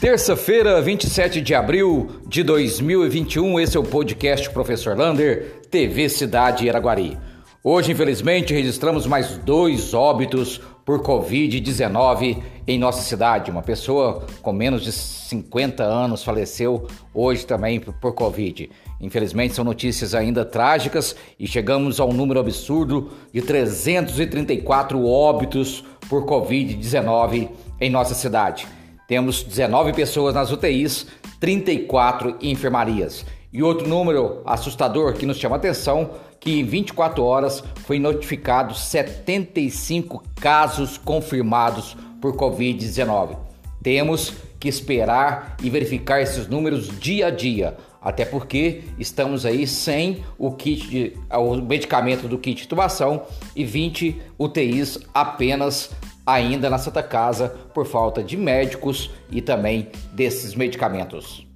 [0.00, 7.16] Terça-feira, 27 de abril de 2021, esse é o podcast Professor Lander, TV Cidade Araguari.
[7.64, 13.50] Hoje, infelizmente, registramos mais dois óbitos por Covid-19 em nossa cidade.
[13.50, 18.68] Uma pessoa com menos de 50 anos faleceu hoje também por Covid.
[19.00, 26.26] Infelizmente, são notícias ainda trágicas e chegamos a um número absurdo de 334 óbitos por
[26.26, 27.48] Covid-19
[27.80, 28.68] em nossa cidade.
[29.06, 31.06] Temos 19 pessoas nas UTIs,
[31.38, 33.24] 34 em enfermarias.
[33.52, 36.10] E outro número assustador que nos chama a atenção,
[36.40, 43.36] que em 24 horas foi notificado 75 casos confirmados por COVID-19.
[43.82, 50.24] Temos que esperar e verificar esses números dia a dia, até porque estamos aí sem
[50.36, 53.22] o kit de, o medicamento do kit de tubação
[53.54, 55.90] e 20 UTIs apenas
[56.26, 61.46] ainda na Santa Casa por falta de médicos e também desses medicamentos.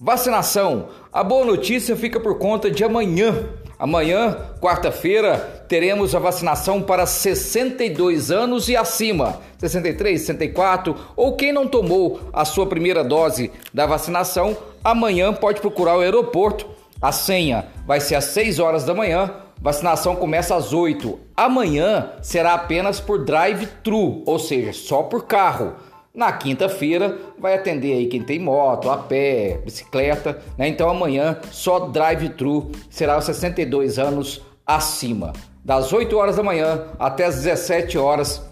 [0.00, 0.88] Vacinação.
[1.12, 3.48] A boa notícia fica por conta de amanhã.
[3.78, 11.66] Amanhã, quarta-feira, teremos a vacinação para 62 anos e acima, 63, 64, ou quem não
[11.66, 16.66] tomou a sua primeira dose da vacinação, amanhã pode procurar o aeroporto.
[17.02, 21.18] A senha vai ser às 6 horas da manhã Vacinação começa às 8.
[21.34, 25.76] Amanhã será apenas por drive-thru, ou seja, só por carro.
[26.14, 30.68] Na quinta-feira vai atender aí quem tem moto, a pé, bicicleta, né?
[30.68, 35.32] Então amanhã só drive-thru será aos 62 anos acima.
[35.64, 38.46] Das 8 horas da manhã até as 17 horas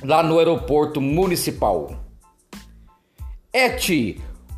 [0.00, 1.90] lá no aeroporto municipal.
[3.52, 3.90] ET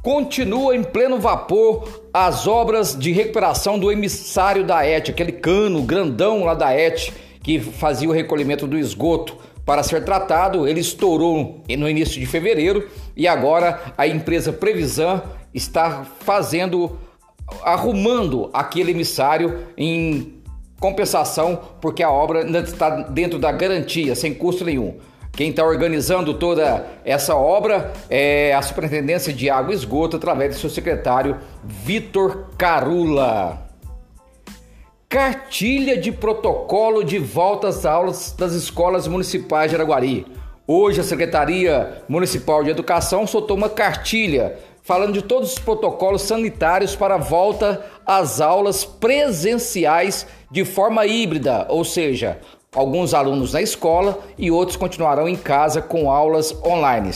[0.03, 6.45] Continua em pleno vapor as obras de recuperação do emissário da ET, aquele cano grandão
[6.45, 10.67] lá da ET que fazia o recolhimento do esgoto para ser tratado.
[10.67, 15.23] Ele estourou no início de fevereiro e agora a empresa Previsan
[15.55, 16.98] está fazendo,
[17.62, 20.35] arrumando aquele emissário em
[20.80, 24.96] compensação, porque a obra ainda está dentro da garantia, sem custo nenhum.
[25.33, 30.61] Quem está organizando toda essa obra é a Superintendência de Água e Esgoto, através do
[30.61, 33.67] seu secretário Vitor Carula.
[35.09, 40.27] Cartilha de protocolo de volta às aulas das escolas municipais de Araguari.
[40.67, 46.95] Hoje a Secretaria Municipal de Educação soltou uma cartilha falando de todos os protocolos sanitários
[46.95, 52.39] para a volta às aulas presenciais de forma híbrida, ou seja,
[52.75, 57.13] alguns alunos na escola e outros continuarão em casa com aulas online.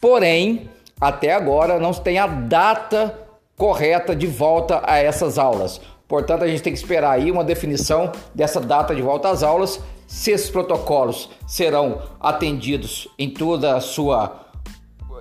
[0.00, 0.68] Porém,
[1.00, 3.18] até agora não tem a data
[3.56, 5.80] correta de volta a essas aulas.
[6.06, 9.80] Portanto, a gente tem que esperar aí uma definição dessa data de volta às aulas,
[10.06, 14.46] se esses protocolos serão atendidos em toda a sua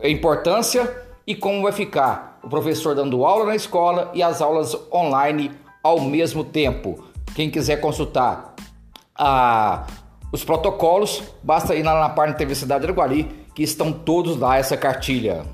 [0.04, 0.90] importância
[1.26, 5.52] e como vai ficar o professor dando aula na escola e as aulas online
[5.84, 7.04] ao mesmo tempo.
[7.36, 8.56] Quem quiser consultar
[9.18, 9.88] a,
[10.32, 13.24] os protocolos, basta ir lá na página TV Cidade de Araguari,
[13.56, 15.46] que estão todos lá essa cartilha.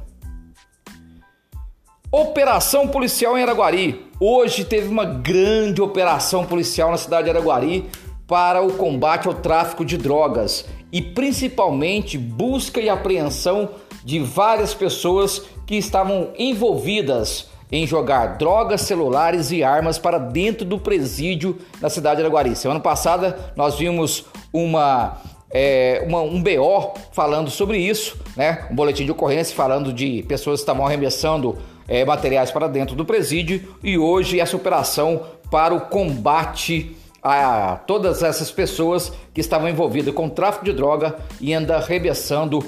[2.11, 4.05] Operação policial em Araguari.
[4.19, 7.89] Hoje teve uma grande operação policial na cidade de Araguari
[8.27, 13.69] para o combate ao tráfico de drogas e principalmente busca e apreensão
[14.03, 20.77] de várias pessoas que estavam envolvidas em jogar drogas, celulares e armas para dentro do
[20.77, 22.55] presídio da cidade de Araguari.
[22.55, 25.17] Semana passada nós vimos uma,
[25.49, 28.67] é, uma, um BO falando sobre isso, né?
[28.69, 31.57] um boletim de ocorrência falando de pessoas que estavam arremessando
[31.87, 38.21] é, materiais para dentro do presídio e hoje essa operação para o combate a todas
[38.21, 42.63] essas pessoas que estavam envolvidas com tráfico de droga e ainda arremessando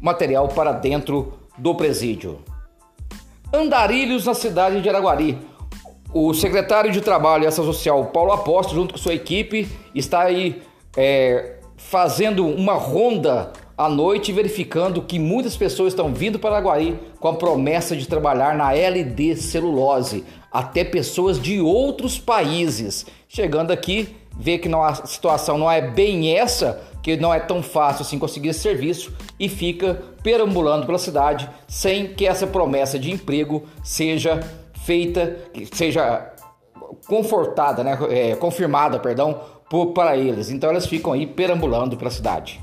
[0.00, 2.38] material para dentro do presídio.
[3.52, 5.38] Andarilhos na cidade de Araguari.
[6.14, 10.62] O secretário de Trabalho e Ação Social, Paulo Apóstolo, junto com sua equipe, está aí
[10.96, 17.28] é, fazendo uma ronda à noite, verificando que muitas pessoas estão vindo para Araguari com
[17.28, 23.04] a promessa de trabalhar na LD Celulose, até pessoas de outros países.
[23.28, 27.62] Chegando aqui, vê que não, a situação não é bem essa, que não é tão
[27.62, 33.10] fácil assim conseguir esse serviço e fica perambulando pela cidade sem que essa promessa de
[33.10, 34.40] emprego seja
[34.84, 35.36] feita,
[35.72, 36.32] seja
[37.06, 40.50] confortada, né, é, confirmada, perdão, por, para eles.
[40.50, 42.60] Então elas ficam aí perambulando pela cidade.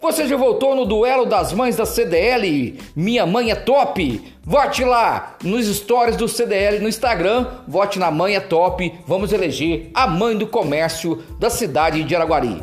[0.00, 2.78] Você já voltou no duelo das mães da CDL?
[2.94, 4.22] Minha mãe é top!
[4.44, 8.94] Vote lá nos stories do CDL no Instagram, vote na mãe é top.
[9.06, 12.62] Vamos eleger a mãe do comércio da cidade de Araguari.